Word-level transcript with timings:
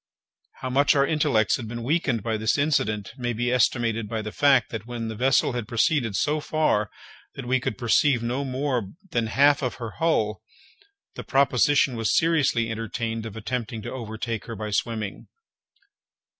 How 0.61 0.71
much 0.71 0.95
our 0.95 1.05
intellects 1.05 1.57
had 1.57 1.67
been 1.67 1.83
weakened 1.83 2.23
by 2.23 2.35
this 2.35 2.57
incident 2.57 3.11
may 3.19 3.33
be 3.33 3.51
estimated 3.53 4.09
by 4.09 4.23
the 4.23 4.31
fact, 4.31 4.71
that 4.71 4.87
when 4.87 5.09
the 5.09 5.15
vessel 5.15 5.51
had 5.53 5.67
proceeded 5.67 6.15
so 6.15 6.39
far 6.39 6.89
that 7.35 7.45
we 7.45 7.59
could 7.59 7.77
perceive 7.77 8.23
no 8.23 8.43
more 8.43 8.89
than 9.11 9.25
the 9.25 9.29
half 9.29 9.61
of 9.61 9.75
her 9.75 9.91
hull, 9.99 10.41
the 11.13 11.23
proposition 11.23 11.95
was 11.95 12.17
seriously 12.17 12.71
entertained 12.71 13.27
of 13.27 13.37
attempting 13.37 13.83
to 13.83 13.91
overtake 13.93 14.45
her 14.45 14.55
by 14.55 14.71
swimming! 14.71 15.27